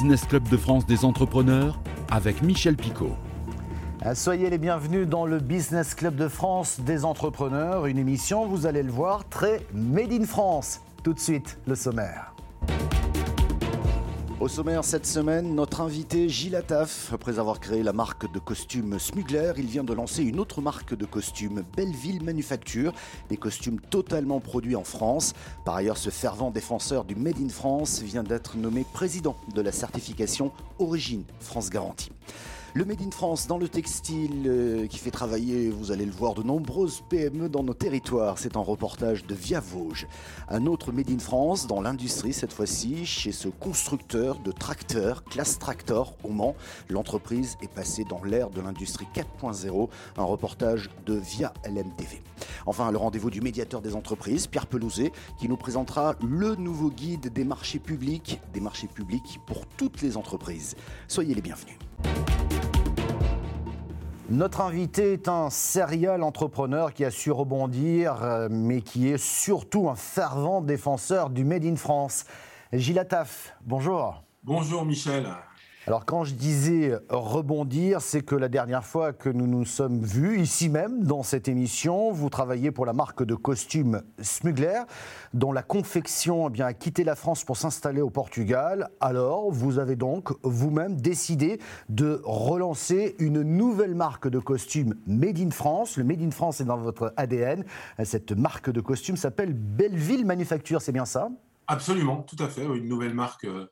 Business 0.00 0.24
Club 0.24 0.48
de 0.48 0.56
France 0.56 0.86
des 0.86 1.04
entrepreneurs 1.04 1.78
avec 2.10 2.40
Michel 2.40 2.74
Picot. 2.74 3.12
Euh, 4.06 4.14
soyez 4.14 4.48
les 4.48 4.56
bienvenus 4.56 5.06
dans 5.06 5.26
le 5.26 5.40
Business 5.40 5.94
Club 5.94 6.16
de 6.16 6.26
France 6.26 6.80
des 6.80 7.04
entrepreneurs, 7.04 7.84
une 7.84 7.98
émission, 7.98 8.46
vous 8.46 8.64
allez 8.64 8.82
le 8.82 8.90
voir, 8.90 9.28
très 9.28 9.60
Made 9.74 10.10
in 10.10 10.24
France. 10.24 10.80
Tout 11.02 11.12
de 11.12 11.20
suite, 11.20 11.58
le 11.66 11.74
sommaire. 11.74 12.29
Au 14.40 14.48
sommaire 14.48 14.84
cette 14.84 15.04
semaine, 15.04 15.54
notre 15.54 15.82
invité 15.82 16.30
Gilles 16.30 16.56
Attaf. 16.56 17.12
Après 17.12 17.38
avoir 17.38 17.60
créé 17.60 17.82
la 17.82 17.92
marque 17.92 18.32
de 18.32 18.38
costumes 18.38 18.98
Smugler, 18.98 19.52
il 19.58 19.66
vient 19.66 19.84
de 19.84 19.92
lancer 19.92 20.22
une 20.22 20.40
autre 20.40 20.62
marque 20.62 20.94
de 20.94 21.04
costumes, 21.04 21.62
Belleville 21.76 22.24
Manufacture, 22.24 22.94
des 23.28 23.36
costumes 23.36 23.78
totalement 23.78 24.40
produits 24.40 24.76
en 24.76 24.84
France. 24.84 25.34
Par 25.66 25.74
ailleurs, 25.74 25.98
ce 25.98 26.08
fervent 26.08 26.50
défenseur 26.50 27.04
du 27.04 27.16
Made 27.16 27.38
in 27.38 27.50
France 27.50 28.00
vient 28.00 28.22
d'être 28.22 28.56
nommé 28.56 28.86
président 28.94 29.36
de 29.54 29.60
la 29.60 29.72
certification 29.72 30.52
Origine 30.78 31.24
France 31.40 31.68
Garantie. 31.68 32.10
Le 32.72 32.84
Made 32.84 33.02
in 33.02 33.10
France 33.10 33.48
dans 33.48 33.58
le 33.58 33.68
textile 33.68 34.44
euh, 34.46 34.86
qui 34.86 34.98
fait 34.98 35.10
travailler, 35.10 35.70
vous 35.70 35.90
allez 35.90 36.04
le 36.04 36.12
voir, 36.12 36.34
de 36.34 36.44
nombreuses 36.44 37.02
PME 37.08 37.48
dans 37.48 37.64
nos 37.64 37.74
territoires. 37.74 38.38
C'est 38.38 38.56
un 38.56 38.60
reportage 38.60 39.26
de 39.26 39.34
Via 39.34 39.58
Vosges. 39.58 40.06
Un 40.48 40.66
autre 40.66 40.92
Made 40.92 41.10
in 41.10 41.18
France 41.18 41.66
dans 41.66 41.80
l'industrie 41.80 42.32
cette 42.32 42.52
fois-ci, 42.52 43.04
chez 43.06 43.32
ce 43.32 43.48
constructeur 43.48 44.38
de 44.38 44.52
tracteurs, 44.52 45.24
Classe 45.24 45.58
Tractor 45.58 46.14
au 46.22 46.28
Mans. 46.28 46.54
L'entreprise 46.88 47.58
est 47.60 47.72
passée 47.72 48.04
dans 48.04 48.22
l'ère 48.22 48.50
de 48.50 48.60
l'industrie 48.60 49.08
4.0. 49.16 49.88
Un 50.16 50.24
reportage 50.24 50.90
de 51.06 51.14
Via 51.14 51.52
LMTV. 51.66 52.22
Enfin, 52.66 52.92
le 52.92 52.98
rendez-vous 52.98 53.30
du 53.30 53.40
médiateur 53.40 53.82
des 53.82 53.96
entreprises, 53.96 54.46
Pierre 54.46 54.68
Pelouzet, 54.68 55.10
qui 55.40 55.48
nous 55.48 55.56
présentera 55.56 56.14
le 56.22 56.54
nouveau 56.54 56.90
guide 56.90 57.32
des 57.32 57.44
marchés 57.44 57.80
publics, 57.80 58.40
des 58.54 58.60
marchés 58.60 58.86
publics 58.86 59.40
pour 59.44 59.66
toutes 59.66 60.02
les 60.02 60.16
entreprises. 60.16 60.76
Soyez 61.08 61.34
les 61.34 61.42
bienvenus. 61.42 61.76
Notre 64.30 64.60
invité 64.60 65.14
est 65.14 65.26
un 65.26 65.50
serial 65.50 66.22
entrepreneur 66.22 66.94
qui 66.94 67.04
a 67.04 67.10
su 67.10 67.32
rebondir, 67.32 68.22
euh, 68.22 68.46
mais 68.48 68.80
qui 68.80 69.08
est 69.08 69.18
surtout 69.18 69.88
un 69.88 69.96
fervent 69.96 70.60
défenseur 70.60 71.30
du 71.30 71.44
Made 71.44 71.64
in 71.64 71.74
France. 71.74 72.26
Gilles 72.72 73.00
Attaf, 73.00 73.56
bonjour. 73.62 74.22
Bonjour 74.44 74.84
Michel. 74.84 75.26
Alors 75.86 76.04
quand 76.04 76.24
je 76.24 76.34
disais 76.34 76.94
rebondir, 77.08 78.02
c'est 78.02 78.20
que 78.20 78.34
la 78.34 78.50
dernière 78.50 78.84
fois 78.84 79.14
que 79.14 79.30
nous 79.30 79.46
nous 79.46 79.64
sommes 79.64 80.00
vus, 80.04 80.38
ici 80.38 80.68
même, 80.68 81.04
dans 81.04 81.22
cette 81.22 81.48
émission, 81.48 82.12
vous 82.12 82.28
travaillez 82.28 82.70
pour 82.70 82.84
la 82.84 82.92
marque 82.92 83.22
de 83.22 83.34
costumes 83.34 84.02
Smugler, 84.20 84.82
dont 85.32 85.52
la 85.52 85.62
confection 85.62 86.52
eh 86.54 86.62
a 86.62 86.74
quitté 86.74 87.02
la 87.02 87.14
France 87.14 87.44
pour 87.44 87.56
s'installer 87.56 88.02
au 88.02 88.10
Portugal. 88.10 88.90
Alors 89.00 89.50
vous 89.50 89.78
avez 89.78 89.96
donc 89.96 90.32
vous-même 90.42 91.00
décidé 91.00 91.58
de 91.88 92.20
relancer 92.24 93.16
une 93.18 93.40
nouvelle 93.40 93.94
marque 93.94 94.28
de 94.28 94.38
costumes 94.38 94.96
Made 95.06 95.38
in 95.38 95.50
France. 95.50 95.96
Le 95.96 96.04
Made 96.04 96.20
in 96.20 96.30
France 96.30 96.60
est 96.60 96.64
dans 96.64 96.76
votre 96.76 97.14
ADN. 97.16 97.64
Cette 98.04 98.32
marque 98.32 98.68
de 98.68 98.82
costumes 98.82 99.16
s'appelle 99.16 99.54
Belleville 99.54 100.26
Manufacture, 100.26 100.82
c'est 100.82 100.92
bien 100.92 101.06
ça? 101.06 101.30
Absolument, 101.68 102.22
tout 102.22 102.42
à 102.42 102.48
fait. 102.48 102.64
Une 102.64 102.88
nouvelle 102.88 103.14
marque 103.14 103.44
euh, 103.44 103.66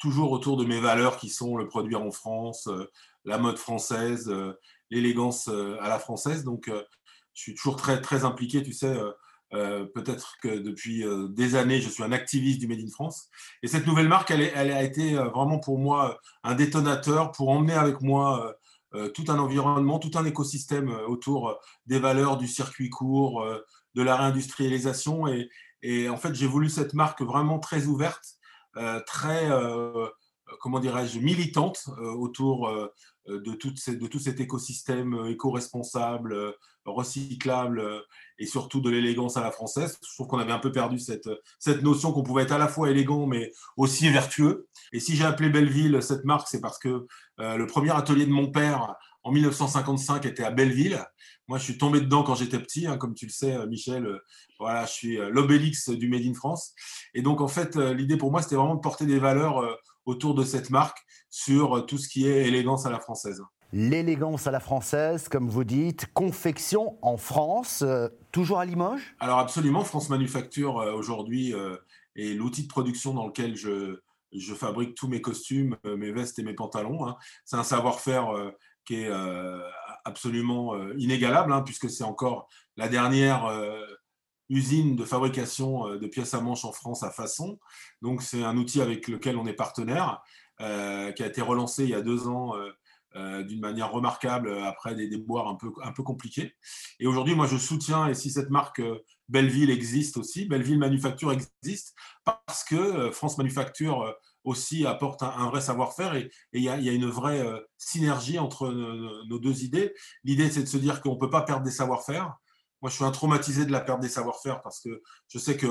toujours 0.00 0.32
autour 0.32 0.56
de 0.56 0.64
mes 0.64 0.80
valeurs 0.80 1.18
qui 1.18 1.28
sont 1.28 1.56
le 1.56 1.68
produire 1.68 2.02
en 2.02 2.10
France, 2.10 2.66
euh, 2.66 2.90
la 3.24 3.38
mode 3.38 3.58
française, 3.58 4.28
euh, 4.28 4.54
l'élégance 4.90 5.48
euh, 5.48 5.76
à 5.80 5.88
la 5.88 6.00
française. 6.00 6.42
Donc, 6.42 6.68
je 7.34 7.42
suis 7.42 7.54
toujours 7.54 7.76
très, 7.76 8.00
très 8.00 8.24
impliqué, 8.24 8.62
tu 8.62 8.72
sais. 8.72 8.98
Peut-être 9.50 10.36
que 10.42 10.58
depuis 10.58 11.04
des 11.30 11.54
années, 11.54 11.80
je 11.80 11.88
suis 11.88 12.02
un 12.02 12.12
activiste 12.12 12.60
du 12.60 12.68
Made 12.68 12.80
in 12.80 12.90
France. 12.90 13.28
Et 13.62 13.68
cette 13.68 13.86
nouvelle 13.86 14.08
marque, 14.08 14.30
elle, 14.30 14.42
a 14.56 14.82
été 14.82 15.14
vraiment 15.14 15.58
pour 15.58 15.78
moi 15.78 16.18
un 16.42 16.54
détonateur 16.54 17.32
pour 17.32 17.48
emmener 17.48 17.74
avec 17.74 18.00
moi 18.00 18.54
tout 19.14 19.24
un 19.28 19.38
environnement, 19.38 19.98
tout 19.98 20.10
un 20.16 20.24
écosystème 20.24 20.90
autour 21.08 21.58
des 21.86 21.98
valeurs 21.98 22.36
du 22.36 22.46
circuit 22.46 22.90
court, 22.90 23.44
de 23.94 24.02
la 24.02 24.16
réindustrialisation. 24.16 25.26
Et, 25.82 26.08
en 26.08 26.16
fait, 26.16 26.34
j'ai 26.34 26.46
voulu 26.46 26.68
cette 26.68 26.94
marque 26.94 27.22
vraiment 27.22 27.58
très 27.58 27.86
ouverte 27.86 28.39
très, 29.06 29.50
euh, 29.50 30.06
comment 30.60 30.80
dirais-je, 30.80 31.18
militante 31.18 31.84
euh, 31.98 32.12
autour 32.12 32.70
de, 33.26 33.52
tout 33.54 34.18
cet 34.18 34.40
écosystème 34.40 35.26
éco-responsable, 35.28 36.54
recyclable 36.84 38.02
et 38.38 38.46
surtout 38.46 38.80
de 38.80 38.90
l'élégance 38.90 39.36
à 39.36 39.42
la 39.42 39.52
française. 39.52 39.98
Je 40.02 40.14
trouve 40.14 40.26
qu'on 40.26 40.38
avait 40.38 40.52
un 40.52 40.58
peu 40.58 40.72
perdu 40.72 40.98
cette 40.98 41.82
notion 41.82 42.12
qu'on 42.12 42.22
pouvait 42.22 42.42
être 42.42 42.52
à 42.52 42.58
la 42.58 42.68
fois 42.68 42.90
élégant 42.90 43.26
mais 43.26 43.52
aussi 43.76 44.08
vertueux. 44.08 44.66
Et 44.92 44.98
si 44.98 45.14
j'ai 45.14 45.24
appelé 45.24 45.50
Belleville 45.50 46.02
cette 46.02 46.24
marque, 46.24 46.48
c'est 46.48 46.60
parce 46.60 46.78
que 46.78 47.06
le 47.38 47.66
premier 47.66 47.90
atelier 47.90 48.26
de 48.26 48.32
mon 48.32 48.50
père 48.50 48.96
en 49.22 49.32
1955 49.32 50.26
était 50.26 50.44
à 50.44 50.50
Belleville. 50.50 51.04
Moi, 51.48 51.58
je 51.58 51.64
suis 51.64 51.78
tombé 51.78 52.00
dedans 52.00 52.22
quand 52.22 52.36
j'étais 52.36 52.58
petit, 52.58 52.86
hein, 52.86 52.96
comme 52.96 53.14
tu 53.14 53.26
le 53.26 53.32
sais, 53.32 53.66
Michel. 53.66 54.20
Voilà, 54.60 54.84
je 54.84 54.92
suis 54.92 55.18
euh, 55.18 55.30
l'obélix 55.30 55.88
du 55.88 56.08
Made 56.08 56.24
in 56.24 56.34
France. 56.34 56.74
Et 57.14 57.22
donc, 57.22 57.40
en 57.40 57.48
fait, 57.48 57.76
euh, 57.76 57.92
l'idée 57.92 58.16
pour 58.16 58.30
moi, 58.30 58.40
c'était 58.42 58.56
vraiment 58.56 58.76
de 58.76 58.80
porter 58.80 59.06
des 59.06 59.18
valeurs 59.18 59.58
euh, 59.58 59.74
autour 60.04 60.34
de 60.34 60.44
cette 60.44 60.70
marque 60.70 60.98
sur 61.28 61.86
tout 61.86 61.98
ce 61.98 62.08
qui 62.08 62.26
est 62.28 62.46
élégance 62.46 62.86
à 62.86 62.90
la 62.90 63.00
française. 63.00 63.42
L'élégance 63.72 64.46
à 64.46 64.50
la 64.50 64.60
française, 64.60 65.28
comme 65.28 65.48
vous 65.48 65.64
dites, 65.64 66.06
confection 66.12 66.98
en 67.02 67.16
France, 67.16 67.84
toujours 68.32 68.58
à 68.58 68.64
Limoges? 68.64 69.14
Alors 69.20 69.38
absolument, 69.38 69.84
France 69.84 70.08
Manufacture 70.08 70.74
aujourd'hui 70.74 71.54
est 72.16 72.34
l'outil 72.34 72.64
de 72.64 72.68
production 72.68 73.14
dans 73.14 73.28
lequel 73.28 73.54
je, 73.54 74.00
je 74.32 74.54
fabrique 74.54 74.96
tous 74.96 75.06
mes 75.06 75.20
costumes, 75.20 75.76
mes 75.84 76.10
vestes 76.10 76.40
et 76.40 76.42
mes 76.42 76.54
pantalons. 76.54 77.06
Hein. 77.06 77.16
C'est 77.44 77.56
un 77.56 77.62
savoir-faire 77.62 78.32
qui 78.84 79.02
est 79.02 79.10
absolument 80.04 80.76
inégalable, 80.94 81.52
hein, 81.52 81.62
puisque 81.62 81.90
c'est 81.90 82.04
encore 82.04 82.48
la 82.76 82.88
dernière 82.88 83.46
usine 84.50 84.96
de 84.96 85.04
fabrication 85.04 85.88
euh, 85.88 85.98
de 85.98 86.06
pièces 86.06 86.34
à 86.34 86.40
manche 86.40 86.64
en 86.64 86.72
France 86.72 87.02
à 87.02 87.10
façon. 87.10 87.58
Donc 88.02 88.20
c'est 88.20 88.42
un 88.42 88.56
outil 88.56 88.82
avec 88.82 89.08
lequel 89.08 89.38
on 89.38 89.46
est 89.46 89.54
partenaire, 89.54 90.20
euh, 90.60 91.12
qui 91.12 91.22
a 91.22 91.26
été 91.26 91.40
relancé 91.40 91.84
il 91.84 91.90
y 91.90 91.94
a 91.94 92.02
deux 92.02 92.28
ans 92.28 92.52
euh, 93.16 93.42
d'une 93.42 93.60
manière 93.60 93.90
remarquable 93.90 94.52
après 94.62 94.94
des 94.94 95.08
déboires 95.08 95.48
un 95.48 95.54
peu, 95.54 95.72
un 95.82 95.92
peu 95.92 96.02
compliqués. 96.02 96.54
Et 96.98 97.06
aujourd'hui, 97.06 97.34
moi, 97.34 97.46
je 97.46 97.56
soutiens, 97.56 98.06
et 98.08 98.14
si 98.14 98.30
cette 98.30 98.50
marque 98.50 98.82
Belleville 99.28 99.70
existe 99.70 100.16
aussi, 100.16 100.44
Belleville 100.44 100.78
Manufacture 100.78 101.32
existe, 101.32 101.94
parce 102.24 102.62
que 102.62 103.10
France 103.10 103.38
Manufacture 103.38 104.14
aussi 104.44 104.86
apporte 104.86 105.22
un, 105.22 105.48
vrai 105.48 105.60
savoir-faire 105.60 106.14
et 106.14 106.30
il 106.52 106.62
y, 106.62 106.68
a 106.68 106.92
une 106.92 107.06
vraie 107.06 107.44
synergie 107.76 108.38
entre 108.38 108.70
nos 108.70 109.38
deux 109.38 109.64
idées. 109.64 109.92
L'idée, 110.24 110.50
c'est 110.50 110.62
de 110.62 110.68
se 110.68 110.78
dire 110.78 111.02
qu'on 111.02 111.14
ne 111.14 111.20
peut 111.20 111.30
pas 111.30 111.42
perdre 111.42 111.64
des 111.64 111.70
savoir-faire, 111.70 112.36
moi, 112.82 112.90
je 112.90 112.96
suis 112.96 113.04
un 113.04 113.10
traumatisé 113.10 113.66
de 113.66 113.72
la 113.72 113.80
perte 113.80 114.00
des 114.00 114.08
savoir-faire 114.08 114.62
parce 114.62 114.80
que 114.80 115.02
je 115.28 115.38
sais 115.38 115.56
que 115.56 115.66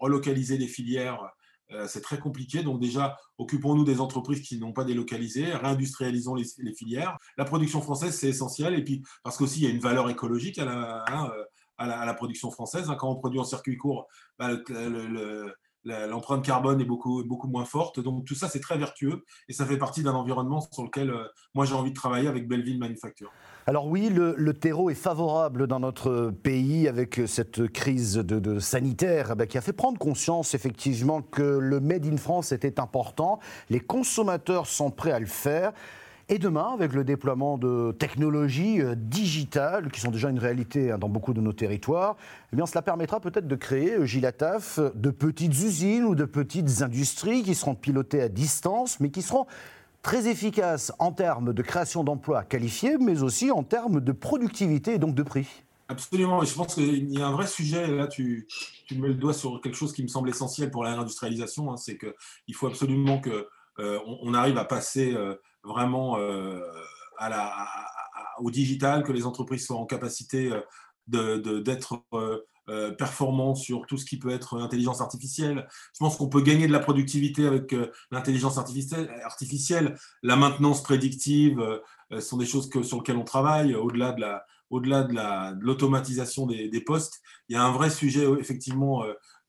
relocaliser 0.00 0.56
les 0.56 0.66
filières, 0.66 1.20
euh, 1.72 1.86
c'est 1.88 2.00
très 2.00 2.18
compliqué. 2.18 2.62
Donc 2.62 2.80
déjà, 2.80 3.16
occupons-nous 3.38 3.84
des 3.84 4.00
entreprises 4.00 4.40
qui 4.40 4.58
n'ont 4.58 4.72
pas 4.72 4.84
délocalisé, 4.84 5.52
réindustrialisons 5.52 6.34
les, 6.34 6.74
filières. 6.74 7.18
La 7.36 7.44
production 7.44 7.82
française, 7.82 8.16
c'est 8.16 8.28
essentiel. 8.28 8.74
Et 8.74 8.84
puis, 8.84 9.02
parce 9.22 9.36
qu'aussi, 9.36 9.60
il 9.60 9.64
y 9.64 9.66
a 9.66 9.70
une 9.70 9.80
valeur 9.80 10.08
écologique 10.08 10.58
à 10.58 10.64
la, 10.64 11.04
hein, 11.08 11.30
euh, 11.34 11.44
à 11.76 12.06
la, 12.06 12.14
production 12.14 12.50
française. 12.50 12.88
Hein. 12.88 12.94
Quand 12.94 13.10
on 13.10 13.16
produit 13.16 13.38
en 13.38 13.44
circuit 13.44 13.76
court, 13.76 14.08
bah, 14.38 14.56
l'empreinte 15.86 16.44
carbone 16.44 16.80
est 16.80 16.84
beaucoup, 16.84 17.22
beaucoup 17.24 17.48
moins 17.48 17.64
forte. 17.64 18.00
Donc 18.00 18.24
tout 18.24 18.34
ça, 18.34 18.48
c'est 18.48 18.60
très 18.60 18.76
vertueux 18.76 19.24
et 19.48 19.52
ça 19.52 19.64
fait 19.64 19.78
partie 19.78 20.02
d'un 20.02 20.14
environnement 20.14 20.60
sur 20.72 20.82
lequel 20.82 21.10
euh, 21.10 21.24
moi 21.54 21.64
j'ai 21.64 21.74
envie 21.74 21.90
de 21.90 21.96
travailler 21.96 22.28
avec 22.28 22.48
Belleville 22.48 22.78
Manufacture. 22.78 23.30
Alors 23.68 23.88
oui, 23.88 24.10
le, 24.10 24.52
terreau 24.54 24.90
est 24.90 24.94
favorable 24.94 25.66
dans 25.66 25.80
notre 25.80 26.30
pays 26.30 26.86
avec 26.86 27.20
cette 27.26 27.66
crise 27.68 28.14
de, 28.14 28.58
sanitaire 28.60 29.30
eh 29.32 29.34
ben, 29.34 29.46
qui 29.46 29.58
a 29.58 29.60
fait 29.60 29.72
prendre 29.72 29.98
conscience 29.98 30.54
effectivement 30.54 31.20
que 31.20 31.42
le 31.42 31.80
Made 31.80 32.06
in 32.06 32.16
France 32.16 32.52
était 32.52 32.78
important. 32.78 33.40
Les 33.68 33.80
consommateurs 33.80 34.66
sont 34.66 34.92
prêts 34.92 35.10
à 35.10 35.18
le 35.18 35.26
faire. 35.26 35.72
Et 36.28 36.38
demain, 36.38 36.72
avec 36.72 36.92
le 36.92 37.04
déploiement 37.04 37.56
de 37.56 37.94
technologies 37.96 38.80
euh, 38.80 38.96
digitales, 38.96 39.92
qui 39.92 40.00
sont 40.00 40.10
déjà 40.10 40.28
une 40.28 40.40
réalité 40.40 40.90
hein, 40.90 40.98
dans 40.98 41.08
beaucoup 41.08 41.32
de 41.32 41.40
nos 41.40 41.52
territoires, 41.52 42.16
eh 42.52 42.56
bien, 42.56 42.66
cela 42.66 42.82
permettra 42.82 43.20
peut-être 43.20 43.46
de 43.46 43.54
créer, 43.54 43.94
euh, 43.94 44.06
Gilles 44.06 44.28
de 44.94 45.10
petites 45.10 45.52
usines 45.52 46.02
ou 46.02 46.16
de 46.16 46.24
petites 46.24 46.82
industries 46.82 47.44
qui 47.44 47.54
seront 47.54 47.76
pilotées 47.76 48.20
à 48.20 48.28
distance, 48.28 48.98
mais 48.98 49.10
qui 49.10 49.22
seront 49.22 49.46
très 50.02 50.26
efficace 50.26 50.92
en 50.98 51.12
termes 51.12 51.52
de 51.52 51.62
création 51.62 52.02
d'emplois 52.02 52.42
qualifiés, 52.42 52.96
mais 52.98 53.22
aussi 53.22 53.52
en 53.52 53.62
termes 53.62 54.00
de 54.00 54.12
productivité 54.12 54.94
et 54.94 54.98
donc 54.98 55.14
de 55.14 55.22
prix. 55.22 55.46
Absolument, 55.88 56.42
je 56.42 56.54
pense 56.54 56.74
qu'il 56.74 57.08
y 57.16 57.22
a 57.22 57.28
un 57.28 57.32
vrai 57.32 57.46
sujet, 57.46 57.86
là 57.86 58.08
tu, 58.08 58.48
tu 58.88 58.96
mets 58.96 59.08
le 59.08 59.14
doigt 59.14 59.32
sur 59.32 59.60
quelque 59.60 59.76
chose 59.76 59.92
qui 59.92 60.02
me 60.02 60.08
semble 60.08 60.28
essentiel 60.28 60.72
pour 60.72 60.82
la 60.82 60.94
réindustrialisation, 60.94 61.70
hein, 61.70 61.76
c'est 61.76 61.96
qu'il 61.96 62.54
faut 62.56 62.66
absolument 62.66 63.20
euh, 63.78 63.98
on 64.06 64.32
arrive 64.34 64.58
à 64.58 64.64
passer 64.64 65.12
euh, 65.14 65.34
vraiment 65.66 66.18
euh, 66.18 66.60
au 68.38 68.50
digital, 68.50 69.02
que 69.02 69.12
les 69.12 69.26
entreprises 69.26 69.66
soient 69.66 69.76
en 69.76 69.86
capacité 69.86 70.50
d'être 71.06 72.02
euh, 72.68 72.92
performants 72.92 73.54
sur 73.54 73.86
tout 73.86 73.96
ce 73.96 74.04
qui 74.04 74.18
peut 74.18 74.30
être 74.30 74.58
intelligence 74.58 75.00
artificielle. 75.00 75.66
Je 75.94 75.98
pense 75.98 76.16
qu'on 76.16 76.28
peut 76.28 76.42
gagner 76.42 76.66
de 76.66 76.72
la 76.72 76.80
productivité 76.80 77.46
avec 77.46 77.74
l'intelligence 78.10 78.58
artificielle, 78.58 79.96
La 80.22 80.36
maintenance 80.36 80.82
prédictive 80.82 81.80
sont 82.20 82.36
des 82.36 82.46
choses 82.46 82.70
sur 82.82 82.98
lesquelles 82.98 83.16
on 83.16 83.24
travaille, 83.24 83.74
au-delà 83.74 84.12
de 84.12 85.64
l'automatisation 85.64 86.46
des, 86.46 86.82
postes, 86.84 87.20
il 87.48 87.54
y 87.54 87.56
a 87.56 87.64
un 87.64 87.72
vrai 87.72 87.88
sujet 87.88 88.26
effectivement 88.38 89.04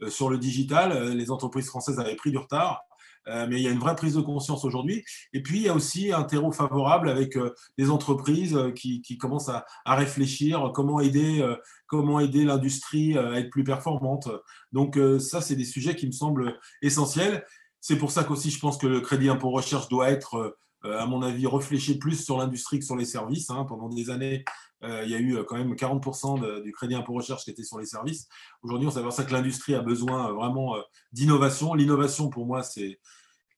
sur 0.07 0.29
le 0.29 0.37
digital. 0.37 1.13
Les 1.13 1.31
entreprises 1.31 1.67
françaises 1.67 1.99
avaient 1.99 2.15
pris 2.15 2.31
du 2.31 2.37
retard. 2.37 2.86
Euh, 3.27 3.45
mais 3.47 3.57
il 3.57 3.63
y 3.63 3.67
a 3.67 3.71
une 3.71 3.79
vraie 3.79 3.95
prise 3.95 4.15
de 4.15 4.21
conscience 4.21 4.63
aujourd'hui. 4.65 5.03
Et 5.33 5.41
puis, 5.41 5.57
il 5.57 5.63
y 5.63 5.69
a 5.69 5.73
aussi 5.73 6.11
un 6.11 6.23
terreau 6.23 6.51
favorable 6.51 7.09
avec 7.09 7.35
euh, 7.35 7.53
des 7.77 7.89
entreprises 7.89 8.55
euh, 8.55 8.71
qui, 8.71 9.17
commencent 9.17 9.49
à, 9.49 9.65
réfléchir 9.85 10.71
comment 10.73 10.99
aider, 10.99 11.43
comment 11.87 12.19
aider 12.19 12.43
l'industrie 12.43 13.17
à 13.17 13.39
être 13.39 13.49
plus 13.49 13.63
performante. 13.63 14.29
Donc, 14.71 14.99
ça, 15.19 15.41
c'est 15.41 15.55
des 15.55 15.65
sujets 15.65 15.95
qui 15.95 16.05
me 16.05 16.11
semblent 16.11 16.59
essentiels. 16.81 17.45
C'est 17.81 17.97
pour 17.97 18.11
ça 18.11 18.23
qu'aussi, 18.23 18.51
je 18.51 18.59
pense 18.59 18.77
que 18.77 18.85
le 18.85 19.01
crédit 19.01 19.29
impôt 19.29 19.49
recherche 19.49 19.89
doit 19.89 20.09
être, 20.09 20.57
à 20.83 21.05
mon 21.07 21.23
avis, 21.23 21.47
réfléchi 21.47 21.97
plus 21.97 22.23
sur 22.23 22.37
l'industrie 22.37 22.79
que 22.79 22.85
sur 22.85 22.95
les 22.95 23.05
services. 23.05 23.49
Hein. 23.49 23.65
Pendant 23.67 23.89
des 23.89 24.09
années, 24.09 24.45
il 24.83 25.09
y 25.09 25.15
a 25.15 25.19
eu 25.19 25.43
quand 25.45 25.57
même 25.57 25.73
40% 25.73 26.61
du 26.61 26.71
crédit 26.71 26.95
impôt 26.95 27.13
recherche 27.13 27.43
qui 27.43 27.49
était 27.49 27.63
sur 27.63 27.79
les 27.79 27.85
services. 27.85 28.27
Aujourd'hui, 28.61 28.87
on 28.87 28.91
s'aperçoit 28.91 29.23
que 29.23 29.33
l'industrie 29.33 29.73
a 29.75 29.81
besoin 29.81 30.31
vraiment 30.33 30.75
d'innovation. 31.11 31.73
L'innovation, 31.73 32.29
pour 32.29 32.45
moi, 32.45 32.63
c'est 32.63 32.99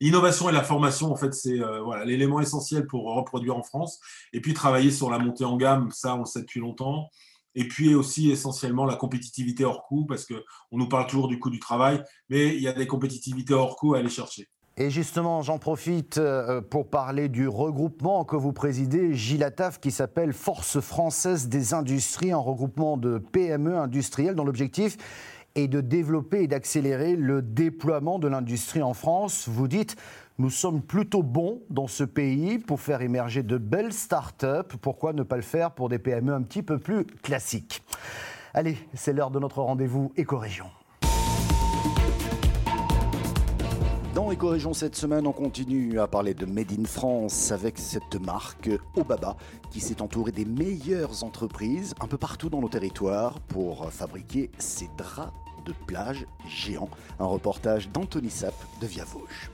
L'innovation 0.01 0.47
et 0.49 0.53
la 0.53 0.63
formation, 0.63 1.11
en 1.11 1.17
fait, 1.17 1.33
c'est 1.33 1.59
euh, 1.59 2.05
l'élément 2.05 2.39
essentiel 2.39 2.87
pour 2.87 3.13
reproduire 3.15 3.57
en 3.57 3.63
France. 3.63 3.99
Et 4.31 4.39
puis 4.39 4.53
travailler 4.53 4.91
sur 4.91 5.09
la 5.09 5.19
montée 5.19 5.43
en 5.43 5.57
gamme, 5.57 5.91
ça, 5.91 6.15
on 6.15 6.19
le 6.19 6.25
sait 6.25 6.41
depuis 6.41 6.61
longtemps. 6.61 7.09
Et 7.55 7.67
puis 7.67 7.95
aussi 7.95 8.31
essentiellement 8.31 8.85
la 8.85 8.95
compétitivité 8.95 9.65
hors 9.65 9.83
coût, 9.83 10.05
parce 10.05 10.25
qu'on 10.25 10.77
nous 10.77 10.87
parle 10.87 11.07
toujours 11.07 11.27
du 11.27 11.39
coût 11.39 11.49
du 11.49 11.59
travail, 11.59 12.01
mais 12.29 12.55
il 12.55 12.61
y 12.61 12.67
a 12.67 12.73
des 12.73 12.87
compétitivités 12.87 13.53
hors 13.53 13.75
coût 13.75 13.95
à 13.95 13.97
aller 13.97 14.09
chercher. 14.09 14.47
Et 14.81 14.89
justement, 14.89 15.41
j'en 15.41 15.57
profite 15.57 16.17
euh, 16.19 16.61
pour 16.61 16.87
parler 16.87 17.27
du 17.27 17.49
regroupement 17.49 18.23
que 18.23 18.37
vous 18.37 18.53
présidez, 18.53 19.13
Gilataf, 19.13 19.81
qui 19.81 19.91
s'appelle 19.91 20.31
Force 20.31 20.79
française 20.79 21.49
des 21.49 21.73
industries, 21.73 22.31
un 22.31 22.37
regroupement 22.37 22.95
de 22.95 23.17
PME 23.17 23.77
industrielles 23.77 24.35
dont 24.35 24.45
l'objectif 24.45 24.95
et 25.55 25.67
de 25.67 25.81
développer 25.81 26.43
et 26.43 26.47
d'accélérer 26.47 27.17
le 27.17 27.41
déploiement 27.41 28.19
de 28.19 28.29
l'industrie 28.29 28.81
en 28.81 28.93
France. 28.93 29.49
Vous 29.49 29.67
dites, 29.67 29.97
nous 30.37 30.49
sommes 30.49 30.81
plutôt 30.81 31.23
bons 31.23 31.61
dans 31.69 31.87
ce 31.87 32.05
pays 32.05 32.57
pour 32.57 32.79
faire 32.79 33.01
émerger 33.01 33.43
de 33.43 33.57
belles 33.57 33.91
start-up. 33.91 34.75
Pourquoi 34.81 35.11
ne 35.11 35.23
pas 35.23 35.35
le 35.35 35.41
faire 35.41 35.71
pour 35.71 35.89
des 35.89 35.99
PME 35.99 36.33
un 36.33 36.41
petit 36.41 36.63
peu 36.63 36.79
plus 36.79 37.03
classiques? 37.03 37.83
Allez, 38.53 38.77
c'est 38.93 39.11
l'heure 39.11 39.31
de 39.31 39.39
notre 39.39 39.61
rendez-vous 39.61 40.13
Éco-Région. 40.15 40.67
Dans 44.19 44.31
Éco-Région 44.31 44.73
cette 44.73 44.97
semaine, 44.97 45.25
on 45.27 45.31
continue 45.31 45.97
à 45.97 46.05
parler 46.05 46.33
de 46.33 46.45
Made 46.45 46.77
in 46.77 46.83
France 46.83 47.53
avec 47.53 47.77
cette 47.77 48.15
marque 48.15 48.69
Obaba 48.97 49.37
qui 49.71 49.79
s'est 49.79 50.01
entourée 50.01 50.33
des 50.33 50.43
meilleures 50.43 51.23
entreprises 51.23 51.95
un 52.01 52.07
peu 52.07 52.17
partout 52.17 52.49
dans 52.49 52.59
nos 52.59 52.67
territoires 52.67 53.39
pour 53.47 53.89
fabriquer 53.93 54.51
ces 54.57 54.89
draps 54.97 55.31
de 55.65 55.73
plage 55.87 56.25
géants. 56.49 56.89
Un 57.17 57.27
reportage 57.27 57.87
d'Anthony 57.91 58.29
Sapp 58.29 58.55
de 58.81 58.87
Via 58.87 59.05
Vosges. 59.05 59.51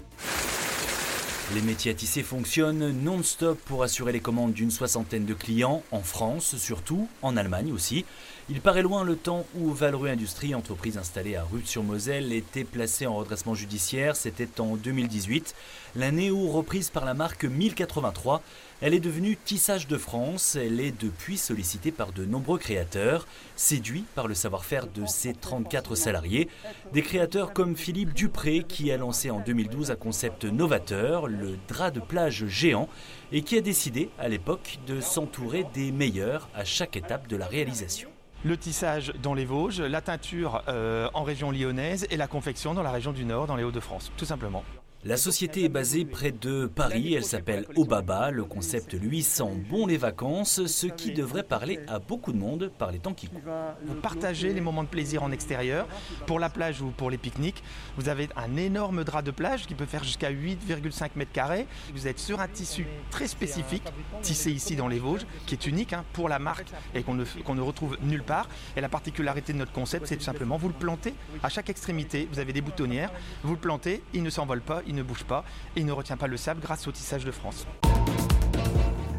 Les 1.54 1.62
métiers 1.62 1.92
à 1.92 2.24
fonctionnent 2.24 2.92
non-stop 3.04 3.60
pour 3.66 3.84
assurer 3.84 4.12
les 4.12 4.20
commandes 4.20 4.54
d'une 4.54 4.72
soixantaine 4.72 5.26
de 5.26 5.36
clients, 5.36 5.84
en 5.92 6.02
France 6.02 6.58
surtout, 6.58 7.08
en 7.22 7.38
Allemagne 7.38 7.72
aussi. 7.72 8.04
Il 8.50 8.62
paraît 8.62 8.82
loin 8.82 9.04
le 9.04 9.16
temps 9.16 9.46
où 9.56 9.72
Valru 9.72 10.10
Industrie, 10.10 10.56
entreprise 10.56 10.98
installée 10.98 11.36
à 11.36 11.44
Ruth-sur-Moselle, 11.44 12.34
était 12.34 12.64
placée 12.64 13.06
en 13.06 13.16
redressement 13.16 13.54
judiciaire. 13.54 14.16
C'était 14.16 14.60
en 14.60 14.76
2018, 14.76 15.54
l'année 15.96 16.32
où, 16.32 16.50
reprise 16.50 16.90
par 16.90 17.06
la 17.06 17.14
marque 17.14 17.46
1083, 17.46 18.42
elle 18.82 18.94
est 18.94 19.00
devenue 19.00 19.38
Tissage 19.38 19.88
de 19.88 19.98
France. 19.98 20.56
Elle 20.56 20.80
est 20.80 20.92
depuis 20.92 21.38
sollicitée 21.38 21.92
par 21.92 22.12
de 22.12 22.26
nombreux 22.26 22.58
créateurs, 22.58 23.26
séduits 23.56 24.06
par 24.16 24.28
le 24.28 24.36
savoir-faire 24.36 24.88
de 24.88 25.06
ses 25.06 25.34
34 25.34 25.96
salariés. 25.96 26.50
Des 26.92 27.02
créateurs 27.02 27.54
comme 27.54 27.76
Philippe 27.76 28.14
Dupré, 28.14 28.66
qui 28.68 28.92
a 28.92 28.98
lancé 28.98 29.32
en 29.32 29.40
2012 29.40 29.92
un 29.92 29.96
concept 29.96 30.46
novateur, 30.46 31.28
le 31.28 31.58
drap 31.68 31.92
de 31.92 32.00
plage 32.00 32.46
géant, 32.48 32.90
et 33.32 33.44
qui 33.44 33.58
a 33.58 33.62
décidé 33.62 34.10
à 34.20 34.28
l'époque 34.28 34.80
de 34.88 35.00
s'entourer 35.00 35.66
des 35.74 35.92
meilleurs 35.92 36.50
à 36.54 36.66
chaque 36.66 36.98
étape 36.98 37.28
de 37.28 37.38
la 37.38 37.48
réalisation 37.48 38.10
le 38.44 38.58
tissage 38.58 39.12
dans 39.24 39.34
les 39.34 39.44
Vosges, 39.44 39.82
la 39.82 40.02
teinture 40.02 40.62
euh, 40.68 41.10
en 41.16 41.24
région 41.24 41.50
lyonnaise 41.50 42.06
et 42.12 42.18
la 42.18 42.28
confection 42.28 42.76
dans 42.76 42.84
la 42.84 42.92
région 42.92 43.12
du 43.12 43.26
Nord, 43.26 43.48
dans 43.48 43.56
les 43.56 43.64
Hauts-de-France, 43.64 44.12
tout 44.18 44.26
simplement. 44.26 44.64
La 45.08 45.18
société 45.18 45.66
est 45.66 45.70
basée 45.70 46.04
près 46.04 46.32
de 46.32 46.66
Paris, 46.66 47.14
elle 47.14 47.24
s'appelle 47.24 47.68
Obaba. 47.76 48.32
Le 48.32 48.44
concept, 48.44 48.96
lui, 48.96 49.22
sent 49.22 49.54
bon 49.70 49.86
les 49.86 49.98
vacances, 49.98 50.66
ce 50.66 50.88
qui 50.88 51.12
devrait 51.14 51.44
parler 51.44 51.80
à 51.88 52.00
beaucoup 52.00 52.34
de 52.34 52.40
monde 52.40 52.72
par 52.76 52.92
les 52.92 52.98
temps 52.98 53.14
qui 53.14 53.28
courent. 53.28 53.40
Vous 53.86 53.94
partagez 53.94 54.52
les 54.52 54.62
moments 54.62 54.82
de 54.82 54.88
plaisir 54.88 55.22
en 55.22 55.32
extérieur, 55.32 55.86
pour 56.26 56.40
la 56.40 56.50
plage 56.50 56.82
ou 56.82 56.90
pour 56.90 57.12
les 57.12 57.20
pique-niques. 57.20 57.62
Vous 57.98 58.10
avez 58.10 58.30
un 58.36 58.58
énorme 58.58 59.04
drap 59.04 59.22
de 59.22 59.30
plage 59.30 59.68
qui 59.68 59.76
peut 59.76 59.86
faire 59.86 60.04
jusqu'à 60.04 60.32
8,5 60.32 61.12
mètres 61.18 61.32
carrés. 61.32 61.68
Vous 61.94 62.08
êtes 62.08 62.18
sur 62.18 62.40
un 62.40 62.48
tissu 62.48 62.88
très 63.12 63.28
spécifique, 63.28 63.84
tissé 64.24 64.52
ici 64.52 64.76
dans 64.76 64.88
les 64.88 64.98
Vosges, 64.98 65.28
qui 65.46 65.54
est 65.54 65.68
unique 65.68 65.94
hein, 65.94 66.04
pour 66.14 66.30
la 66.30 66.40
marque 66.40 66.72
et 66.96 67.04
qu'on 67.04 67.14
ne, 67.14 67.26
ne 67.48 67.62
retrouve 67.62 67.96
nulle 68.02 68.24
part. 68.24 68.50
Et 68.76 68.82
la 68.82 68.90
particularité 68.90 69.54
de 69.54 69.60
notre 69.60 69.72
concept, 69.72 70.08
c'est 70.08 70.18
tout 70.18 70.24
simplement 70.24 70.58
vous 70.58 70.70
le 70.70 70.74
plantez 70.74 71.14
à 71.44 71.50
chaque 71.50 71.70
extrémité. 71.70 72.28
Vous 72.32 72.40
avez 72.40 72.54
des 72.54 72.62
boutonnières, 72.62 73.12
vous 73.44 73.54
le 73.54 73.60
plantez, 73.60 74.02
il 74.16 74.24
ne 74.24 74.32
s'envole 74.32 74.62
pas, 74.62 74.82
ne 74.96 75.04
bouge 75.04 75.24
pas 75.24 75.44
et 75.76 75.82
il 75.82 75.86
ne 75.86 75.92
retient 75.92 76.18
pas 76.18 76.28
le 76.28 76.38
sable 76.38 76.62
grâce 76.62 76.88
au 76.88 76.92
tissage 76.92 77.26
de 77.26 77.32
France. 77.32 77.66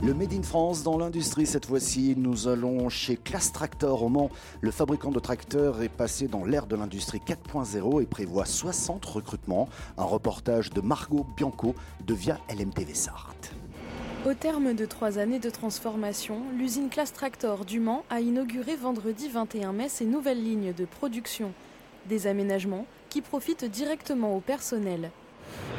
Le 0.03 0.15
Made 0.15 0.35
in 0.35 0.43
France 0.43 0.83
dans 0.83 0.99
l'industrie 0.99 1.47
cette 1.47 1.67
fois-ci, 1.67 2.15
nous 2.17 2.49
allons 2.49 2.89
chez 2.89 3.17
Class 3.17 3.51
Tractor 3.51 4.03
au 4.03 4.09
Mans. 4.09 4.31
Le 4.61 4.71
fabricant 4.71 5.11
de 5.11 5.19
tracteurs 5.19 5.83
est 5.83 5.89
passé 5.89 6.29
dans 6.29 6.45
l'ère 6.45 6.67
de 6.67 6.77
l'industrie 6.77 7.21
4.0 7.27 8.03
et 8.03 8.07
prévoit 8.07 8.45
60 8.45 9.05
recrutements. 9.05 9.69
Un 9.97 10.05
reportage 10.05 10.71
de 10.71 10.81
Margot 10.81 11.27
Bianco 11.37 11.75
de 12.07 12.15
Via 12.15 12.39
LMTV 12.51 12.95
Sarthe. 12.95 13.55
Au 14.27 14.35
terme 14.35 14.75
de 14.75 14.85
trois 14.87 15.19
années 15.19 15.39
de 15.39 15.51
transformation, 15.51 16.43
l'usine 16.57 16.89
Class 16.89 17.13
Tractor 17.13 17.65
du 17.65 17.81
Mans 17.81 18.05
a 18.11 18.21
inauguré 18.21 18.77
vendredi 18.77 19.29
21 19.29 19.73
mai 19.73 19.89
ses 19.89 20.05
nouvelles 20.05 20.43
lignes 20.43 20.73
de 20.73 20.85
production. 20.85 21.53
Des 22.09 22.27
aménagements 22.27 22.87
qui 23.09 23.23
profitent 23.23 23.65
directement 23.65 24.37
au 24.37 24.41
personnel. 24.41 25.11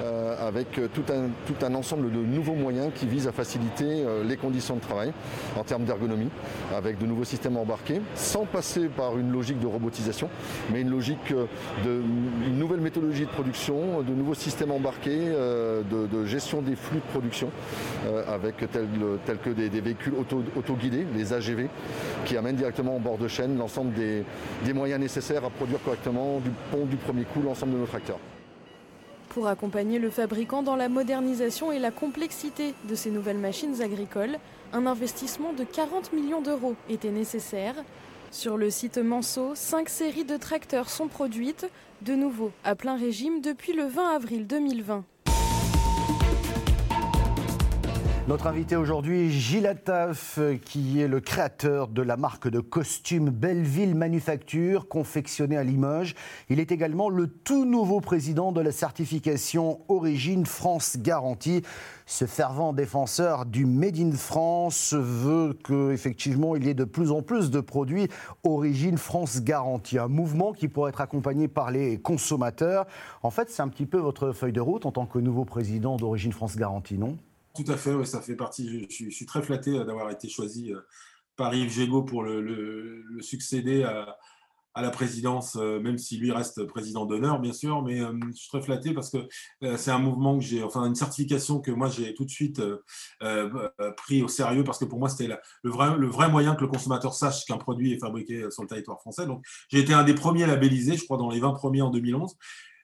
Euh, 0.04 0.48
avec 0.48 0.80
tout 0.94 1.04
un, 1.12 1.30
tout 1.48 1.66
un 1.66 1.74
ensemble 1.74 2.12
de 2.12 2.20
nouveaux 2.20 2.54
moyens 2.54 2.92
qui 2.94 3.08
visent 3.08 3.28
à 3.28 3.32
faciliter 3.32 3.86
euh, 3.86 4.24
les 4.24 4.38
conditions 4.38 4.76
de 4.76 4.82
travail 4.82 5.12
en 5.58 5.64
termes 5.64 5.86
d'ergonomie, 5.86 6.30
avec 6.76 7.00
de 7.00 7.06
nouveaux 7.08 7.24
systèmes 7.24 7.58
embarqués, 7.58 8.02
sans 8.14 8.46
passer 8.46 8.90
par 8.90 9.18
une 9.18 9.32
logique 9.32 9.60
de 9.60 9.66
robotisation, 9.66 10.30
mais 10.72 10.82
une 10.82 10.92
logique 10.92 11.32
euh, 11.32 11.46
de 11.84 12.04
nouvelle 12.52 12.80
méthodologie 12.80 13.26
de 13.26 13.32
production, 13.32 14.02
de 14.04 14.14
nouveaux 14.14 14.36
systèmes 14.36 14.72
embarqués, 14.72 15.18
de, 15.18 16.26
gestion 16.26 16.62
des 16.62 16.76
flux 16.76 16.98
de 16.98 17.12
production, 17.12 17.50
avec 18.28 18.58
tels 18.72 18.88
tel 19.26 19.38
que 19.38 19.50
des, 19.50 19.70
véhicules 19.70 20.14
auto-guidés, 20.56 21.06
les 21.16 21.34
AGV, 21.34 21.70
qui 22.26 22.38
amènent 22.38 22.56
directement 22.56 22.96
au 22.96 23.00
bord 23.00 23.18
de 23.18 23.28
chaîne 23.28 23.58
l'ensemble 23.58 23.94
des 23.94 24.74
moyens 24.74 25.00
nécessaires 25.00 25.46
à 25.46 25.50
produire 25.50 25.82
correctement 25.84 26.40
du 26.40 26.50
pont 26.72 26.86
du 26.86 26.98
premier 26.98 27.24
coup 27.24 27.42
l'ensemble 27.42 27.74
de 27.74 27.78
nos 27.78 27.86
tracteurs. 27.86 28.20
Pour 29.38 29.50
accompagner 29.50 30.00
le 30.00 30.10
fabricant 30.10 30.64
dans 30.64 30.76
la 30.76 30.90
modernisation 30.90 31.72
et 31.72 31.78
la 31.78 31.92
complexité 31.92 32.74
de 32.90 32.96
ces 32.96 33.12
nouvelles 33.12 33.38
machines 33.38 33.84
agricoles, 33.84 34.40
un 34.74 34.88
investissement 34.88 35.54
de 35.54 35.64
40 35.64 36.12
millions 36.12 36.42
d'euros 36.42 36.74
était 36.90 37.12
nécessaire. 37.12 37.76
Sur 38.32 38.58
le 38.58 38.72
site 38.72 38.98
Manceau, 38.98 39.52
cinq 39.54 39.90
séries 39.90 40.26
de 40.26 40.38
tracteurs 40.38 40.90
sont 40.90 41.08
produites, 41.08 41.68
de 42.02 42.16
nouveau 42.16 42.52
à 42.64 42.74
plein 42.74 42.98
régime 42.98 43.42
depuis 43.42 43.74
le 43.74 43.84
20 43.84 44.16
avril 44.16 44.48
2020. 44.48 45.06
Notre 48.28 48.48
invité 48.48 48.76
aujourd'hui, 48.76 49.32
Gilles 49.32 49.68
Attaf, 49.68 50.38
qui 50.66 51.00
est 51.00 51.08
le 51.08 51.22
créateur 51.22 51.88
de 51.88 52.02
la 52.02 52.18
marque 52.18 52.50
de 52.50 52.60
costumes 52.60 53.30
Belleville 53.30 53.96
Manufacture, 53.96 54.90
confectionnée 54.90 55.56
à 55.56 55.64
Limoges. 55.64 56.14
Il 56.50 56.60
est 56.60 56.74
également 56.74 57.08
le 57.08 57.28
tout 57.28 57.64
nouveau 57.64 58.02
président 58.02 58.52
de 58.52 58.60
la 58.60 58.74
certification 58.74 59.80
Origine 59.88 60.46
France 60.46 60.98
Garantie. 61.00 61.62
Ce 62.06 62.26
fervent 62.26 62.74
défenseur 62.74 63.46
du 63.46 63.66
Made 63.66 63.98
in 63.98 64.12
France 64.12 64.94
veut 64.94 65.58
qu'effectivement 65.64 66.58
il 66.58 66.66
y 66.66 66.70
ait 66.70 66.74
de 66.74 66.84
plus 66.84 67.12
en 67.12 67.22
plus 67.22 67.50
de 67.50 67.62
produits 67.62 68.10
Origine 68.44 68.98
France 68.98 69.42
Garantie. 69.42 70.00
Un 70.00 70.10
mouvement 70.10 70.52
qui 70.52 70.68
pourrait 70.68 70.90
être 70.90 71.00
accompagné 71.00 71.48
par 71.48 71.72
les 71.72 71.98
consommateurs. 71.98 72.88
En 73.24 73.30
fait, 73.30 73.50
c'est 73.50 73.62
un 73.62 73.70
petit 73.70 73.86
peu 73.86 74.00
votre 74.00 74.34
feuille 74.34 74.52
de 74.52 74.60
route 74.60 74.86
en 74.86 74.92
tant 74.92 75.06
que 75.06 75.18
nouveau 75.18 75.46
président 75.46 75.96
d'Origine 75.96 76.34
France 76.34 76.58
Garantie, 76.58 76.98
non? 76.98 77.16
Tout 77.58 77.72
à 77.72 77.78
fait, 77.78 78.06
ça 78.06 78.22
fait 78.22 78.36
partie. 78.36 78.88
Je, 78.90 79.10
suis 79.10 79.26
très 79.26 79.42
flatté 79.42 79.72
d'avoir 79.86 80.10
été 80.12 80.30
choisi 80.30 80.74
euh, 80.74 80.80
par 81.36 81.54
Yves 81.54 81.72
Gégaud 81.72 82.04
pour 82.04 82.24
le, 82.24 83.04
succéder 83.22 83.84
à, 83.84 84.18
la 84.80 84.92
présidence, 84.92 85.56
même 85.56 85.98
si 85.98 86.18
lui 86.20 86.32
reste 86.32 86.64
président 86.66 87.08
d'honneur, 87.08 87.40
bien 87.40 87.52
sûr. 87.52 87.82
Mais 87.82 87.98
je 87.98 88.38
suis 88.38 88.48
très 88.48 88.62
flatté 88.62 88.94
parce 88.94 89.10
que 89.10 89.28
c'est 89.76 89.90
un 89.90 89.98
mouvement 89.98 90.38
que 90.38 90.44
j'ai, 90.44 90.62
enfin 90.62 90.86
une 90.86 90.94
certification 90.94 91.60
que 91.62 91.72
moi 91.72 91.90
j'ai 91.90 92.14
tout 92.14 92.26
de 92.26 92.30
suite 92.30 92.62
pris 93.98 94.22
au 94.22 94.28
sérieux 94.28 94.64
parce 94.64 94.78
que 94.78 94.86
pour 94.86 95.00
moi 95.00 95.10
c'était 95.10 95.36
le 95.64 95.72
vrai, 95.72 95.98
le 95.98 96.06
vrai 96.06 96.30
moyen 96.30 96.54
que 96.54 96.62
le 96.62 96.68
consommateur 96.68 97.16
sache 97.16 97.44
qu'un 97.46 97.58
produit 97.58 97.94
est 97.94 97.98
fabriqué 97.98 98.52
sur 98.52 98.62
le 98.62 98.68
territoire 98.68 99.00
français. 99.02 99.26
Donc 99.26 99.44
j'ai 99.70 99.80
été 99.80 99.96
un 99.96 100.04
des 100.04 100.14
premiers 100.14 100.46
labellisés, 100.46 100.96
je 100.96 101.06
crois 101.06 101.18
dans 101.18 101.32
les 101.32 101.40
20 101.40 101.54
premiers 101.54 101.82
en 101.82 101.90
2011. 101.90 102.36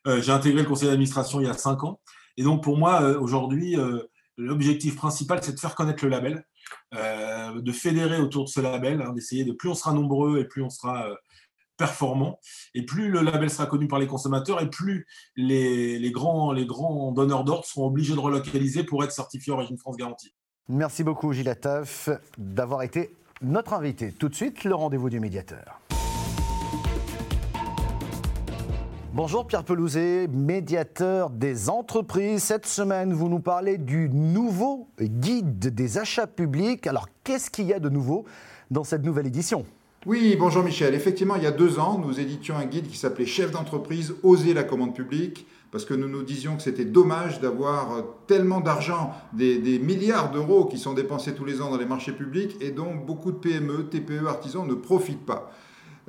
j'ai 0.08 0.32
intégré 0.32 0.64
le 0.64 0.68
conseil 0.68 0.90
d'administration 0.90 1.42
il 1.42 1.46
y 1.46 1.50
a 1.50 1.54
5 1.54 1.84
ans. 1.84 2.02
Et 2.38 2.44
donc 2.44 2.64
pour 2.64 2.76
moi 2.76 3.02
aujourd'hui, 3.20 3.78
l'objectif 4.38 4.96
principal 4.96 5.40
c'est 5.44 5.54
de 5.54 5.60
faire 5.60 5.76
connaître 5.76 6.04
le 6.04 6.10
label 6.10 6.46
euh, 6.96 7.62
de 7.62 7.72
fédérer 7.72 8.20
autour 8.20 8.46
de 8.46 8.50
ce 8.50 8.62
label, 8.62 9.02
hein, 9.02 9.14
d'essayer 9.14 9.46
de 9.46 9.52
plus 9.52 9.70
on 9.70 9.74
sera 9.74 9.94
nombreux 9.94 10.40
et 10.40 10.46
plus 10.46 10.62
on 10.62 10.70
sera 10.70 11.08
euh, 11.10 11.16
performant, 11.78 12.40
et 12.76 12.86
plus 12.86 13.10
le 13.10 13.22
label 13.22 13.50
sera 13.50 13.66
connu 13.66 13.88
par 13.88 14.00
les 14.00 14.08
consommateurs, 14.08 14.62
et 14.62 14.70
plus 14.70 15.08
les, 15.36 16.12
grands, 16.12 16.52
les 16.52 16.66
grands 16.66 17.12
donneurs 17.12 17.44
d'ordre 17.44 17.66
seront 17.66 17.88
obligés 17.88 18.14
de 18.14 18.20
relocaliser 18.20 18.84
pour 18.84 19.04
être 19.04 19.12
certifiés 19.12 19.54
Origine 19.54 19.78
France 19.78 19.98
Garantie. 19.98 20.34
Merci 20.70 21.04
beaucoup 21.04 21.34
Gilles 21.34 21.50
Attaf 21.50 22.10
d'avoir 22.38 22.84
été 22.84 23.16
notre 23.42 23.74
invité. 23.74 24.12
Tout 24.12 24.30
de 24.30 24.36
suite, 24.36 24.64
le 24.64 24.76
rendez-vous 24.76 25.10
du 25.10 25.20
médiateur. 25.20 25.82
Bonjour 29.16 29.46
Pierre 29.46 29.64
Pelouzet, 29.64 30.28
médiateur 30.28 31.30
des 31.30 31.70
entreprises. 31.70 32.42
Cette 32.42 32.66
semaine, 32.66 33.14
vous 33.14 33.30
nous 33.30 33.42
parlez 33.42 33.78
du 33.78 34.10
nouveau 34.10 34.88
guide 35.00 35.68
des 35.68 36.00
achats 36.00 36.26
publics. 36.26 36.88
Alors, 36.88 37.08
qu'est-ce 37.24 37.52
qu'il 37.52 37.68
y 37.68 37.74
a 37.74 37.80
de 37.80 37.90
nouveau 37.90 38.26
dans 38.72 38.84
cette 38.84 39.04
nouvelle 39.04 39.28
édition? 39.28 39.68
Oui, 40.08 40.36
bonjour 40.36 40.64
Michel. 40.64 40.96
Effectivement, 40.96 41.36
il 41.36 41.44
y 41.44 41.46
a 41.46 41.52
deux 41.52 41.78
ans, 41.78 42.00
nous 42.00 42.20
éditions 42.20 42.58
un 42.58 42.66
guide 42.66 42.88
qui 42.88 42.98
s'appelait 42.98 43.28
Chef 43.28 43.52
d'entreprise, 43.52 44.16
oser 44.24 44.56
la 44.56 44.64
commande 44.64 44.96
publique, 44.96 45.46
parce 45.70 45.86
que 45.86 45.94
nous 45.94 46.08
nous 46.08 46.24
disions 46.24 46.58
que 46.58 46.64
c'était 46.64 46.84
dommage 46.84 47.40
d'avoir 47.40 48.04
tellement 48.26 48.62
d'argent, 48.62 49.12
des, 49.32 49.60
des, 49.60 49.78
milliards 49.78 50.32
d'euros 50.32 50.66
qui 50.66 50.80
sont 50.80 50.94
dépensés 50.94 51.36
tous 51.36 51.46
les 51.46 51.62
ans 51.62 51.70
dans 51.70 51.78
les 51.78 51.86
marchés 51.86 52.14
publics 52.14 52.58
et 52.62 52.72
dont 52.72 52.96
beaucoup 52.96 53.32
de 53.32 53.38
PME, 53.38 53.90
TPE, 53.90 54.26
artisans 54.26 54.68
ne 54.68 54.74
profitent 54.74 55.24
pas. 55.24 55.52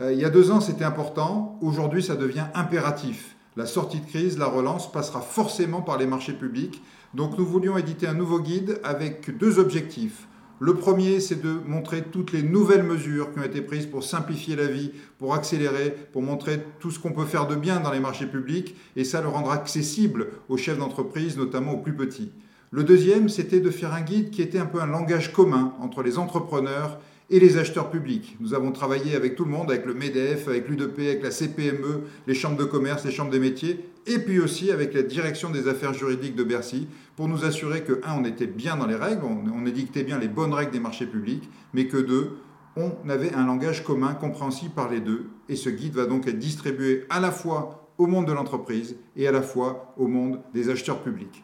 Euh, 0.01 0.13
il 0.13 0.19
y 0.19 0.25
a 0.25 0.31
deux 0.31 0.51
ans, 0.51 0.61
c'était 0.61 0.85
important. 0.85 1.59
Aujourd'hui, 1.63 2.03
ça 2.03 2.17
devient 2.17 2.47
impératif. 2.55 3.37
La 3.57 3.67
sortie 3.67 4.01
de 4.01 4.07
crise, 4.07 4.39
la 4.39 4.47
relance 4.47 4.91
passera 4.91 5.21
forcément 5.21 5.81
par 5.81 5.99
les 5.99 6.07
marchés 6.07 6.33
publics. 6.33 6.83
Donc 7.15 7.39
nous 7.39 7.47
voulions 7.47 7.79
éditer 7.79 8.09
un 8.09 8.15
nouveau 8.15 8.41
guide 8.41 8.81
avec 8.83 9.39
deux 9.39 9.61
objectifs. 9.61 10.27
Le 10.59 10.75
premier, 10.75 11.21
c'est 11.21 11.41
de 11.41 11.61
montrer 11.67 12.03
toutes 12.03 12.33
les 12.33 12.43
nouvelles 12.43 12.83
mesures 12.83 13.33
qui 13.33 13.39
ont 13.39 13.45
été 13.45 13.61
prises 13.61 13.87
pour 13.87 14.03
simplifier 14.03 14.57
la 14.57 14.67
vie, 14.67 14.93
pour 15.19 15.35
accélérer, 15.35 15.95
pour 16.13 16.23
montrer 16.23 16.65
tout 16.81 16.91
ce 16.91 16.99
qu'on 16.99 17.13
peut 17.13 17.25
faire 17.25 17.47
de 17.47 17.55
bien 17.55 17.81
dans 17.81 17.93
les 17.93 18.01
marchés 18.01 18.27
publics, 18.27 18.75
et 18.97 19.05
ça 19.05 19.21
le 19.21 19.29
rendra 19.29 19.55
accessible 19.55 20.29
aux 20.49 20.57
chefs 20.57 20.79
d'entreprise, 20.79 21.37
notamment 21.37 21.73
aux 21.73 21.83
plus 21.83 21.95
petits. 21.95 22.33
Le 22.71 22.83
deuxième, 22.83 23.29
c'était 23.29 23.61
de 23.61 23.71
faire 23.71 23.93
un 23.93 24.01
guide 24.01 24.31
qui 24.31 24.43
était 24.43 24.59
un 24.59 24.67
peu 24.67 24.81
un 24.81 24.87
langage 24.87 25.33
commun 25.33 25.75
entre 25.81 26.03
les 26.03 26.19
entrepreneurs 26.19 26.99
et 27.31 27.41
les 27.41 27.57
acheteurs 27.57 27.91
publics. 27.91 28.37
Nous 28.41 28.55
avons 28.55 28.73
travaillé 28.73 29.17
avec 29.17 29.35
tout 29.35 29.45
le 29.45 29.51
monde, 29.51 29.71
avec 29.71 29.87
le 29.87 29.95
MEDEF, 29.95 30.49
avec 30.49 30.69
l'UDP, 30.69 30.99
avec 31.01 31.23
la 31.23 31.31
CPME, 31.31 32.03
les 32.27 32.35
chambres 32.35 32.59
de 32.59 32.65
commerce, 32.65 33.05
les 33.05 33.11
chambres 33.11 33.31
des 33.31 33.39
métiers, 33.39 33.89
et 34.07 34.19
puis 34.19 34.41
aussi 34.41 34.71
avec 34.71 34.93
la 34.93 35.03
direction 35.03 35.51
des 35.51 35.67
affaires 35.69 35.95
juridiques 35.95 36.37
de 36.37 36.45
Bercy, 36.45 36.87
pour 37.17 37.29
nous 37.29 37.45
assurer 37.45 37.83
que, 37.83 38.01
un, 38.05 38.21
on 38.21 38.25
était 38.25 38.47
bien 38.47 38.77
dans 38.77 38.87
les 38.87 38.97
règles, 38.97 39.25
on, 39.25 39.65
édictait 39.67 40.03
bien 40.03 40.19
les 40.19 40.29
bonnes 40.29 40.53
règles 40.53 40.73
des 40.73 40.81
marchés 40.81 41.07
publics, 41.07 41.49
mais 41.73 41.87
que, 41.87 41.97
deux, 41.97 42.37
on 42.77 42.93
avait 43.09 43.33
un 43.33 43.47
langage 43.47 43.83
commun, 43.85 44.15
compréhensible 44.15 44.75
par 44.75 44.91
les 44.91 45.01
deux, 45.01 45.31
et 45.49 45.57
ce 45.57 45.71
guide 45.71 45.95
va 45.95 46.07
donc 46.07 46.27
être 46.27 46.39
distribué 46.39 47.05
à 47.09 47.21
la 47.21 47.31
fois 47.31 47.89
au 47.97 48.07
monde 48.07 48.27
de 48.27 48.33
l'entreprise 48.33 48.97
et 49.17 49.27
à 49.29 49.33
la 49.33 49.43
fois 49.43 49.95
au 49.97 50.09
monde 50.09 50.41
des 50.53 50.69
acheteurs 50.69 51.03
publics. 51.03 51.44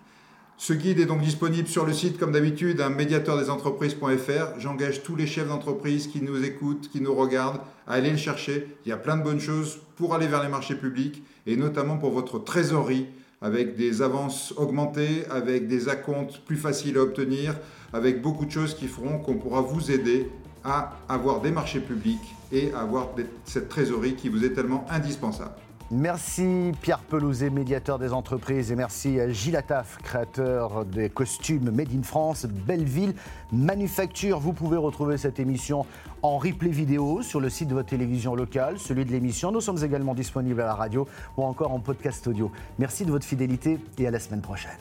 Ce 0.62 0.74
guide 0.74 1.00
est 1.00 1.06
donc 1.06 1.22
disponible 1.22 1.68
sur 1.68 1.86
le 1.86 1.94
site, 1.94 2.18
comme 2.18 2.32
d'habitude, 2.32 2.82
un 2.82 2.90
médiateur 2.90 3.38
des 3.38 3.48
entreprises.fr. 3.48 4.58
J'engage 4.58 5.02
tous 5.02 5.16
les 5.16 5.26
chefs 5.26 5.48
d'entreprise 5.48 6.06
qui 6.06 6.20
nous 6.20 6.44
écoutent, 6.44 6.90
qui 6.90 7.00
nous 7.00 7.14
regardent, 7.14 7.62
à 7.86 7.94
aller 7.94 8.10
le 8.10 8.18
chercher. 8.18 8.68
Il 8.84 8.90
y 8.90 8.92
a 8.92 8.98
plein 8.98 9.16
de 9.16 9.22
bonnes 9.22 9.40
choses 9.40 9.78
pour 9.96 10.14
aller 10.14 10.26
vers 10.26 10.42
les 10.42 10.50
marchés 10.50 10.74
publics 10.74 11.22
et 11.46 11.56
notamment 11.56 11.96
pour 11.96 12.10
votre 12.10 12.38
trésorerie 12.38 13.06
avec 13.40 13.74
des 13.74 14.02
avances 14.02 14.52
augmentées, 14.58 15.24
avec 15.30 15.66
des 15.66 15.88
acomptes 15.88 16.42
plus 16.44 16.58
faciles 16.58 16.98
à 16.98 17.04
obtenir, 17.04 17.56
avec 17.94 18.20
beaucoup 18.20 18.44
de 18.44 18.50
choses 18.50 18.74
qui 18.74 18.86
feront 18.86 19.18
qu'on 19.18 19.38
pourra 19.38 19.62
vous 19.62 19.90
aider 19.90 20.28
à 20.62 20.98
avoir 21.08 21.40
des 21.40 21.52
marchés 21.52 21.80
publics 21.80 22.36
et 22.52 22.70
à 22.74 22.80
avoir 22.80 23.08
cette 23.46 23.70
trésorerie 23.70 24.14
qui 24.14 24.28
vous 24.28 24.44
est 24.44 24.52
tellement 24.52 24.84
indispensable. 24.90 25.54
Merci 25.92 26.70
Pierre 26.82 27.00
Pelouzet, 27.00 27.50
médiateur 27.50 27.98
des 27.98 28.12
entreprises, 28.12 28.70
et 28.70 28.76
merci 28.76 29.18
à 29.18 29.28
Gilles 29.28 29.56
Attaf, 29.56 29.98
créateur 30.04 30.84
des 30.84 31.10
costumes 31.10 31.72
Made 31.72 31.92
in 31.92 32.04
France, 32.04 32.46
Belleville 32.46 33.12
Manufacture. 33.50 34.38
Vous 34.38 34.52
pouvez 34.52 34.76
retrouver 34.76 35.16
cette 35.16 35.40
émission 35.40 35.84
en 36.22 36.38
replay 36.38 36.70
vidéo 36.70 37.22
sur 37.22 37.40
le 37.40 37.48
site 37.48 37.68
de 37.68 37.74
votre 37.74 37.88
télévision 37.88 38.36
locale, 38.36 38.78
celui 38.78 39.04
de 39.04 39.10
l'émission. 39.10 39.50
Nous 39.50 39.60
sommes 39.60 39.82
également 39.82 40.14
disponibles 40.14 40.60
à 40.60 40.66
la 40.66 40.74
radio 40.74 41.08
ou 41.36 41.42
encore 41.42 41.72
en 41.72 41.80
podcast 41.80 42.24
audio. 42.28 42.52
Merci 42.78 43.04
de 43.04 43.10
votre 43.10 43.26
fidélité 43.26 43.80
et 43.98 44.06
à 44.06 44.12
la 44.12 44.20
semaine 44.20 44.42
prochaine. 44.42 44.78